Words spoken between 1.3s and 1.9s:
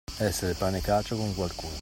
qualcuno.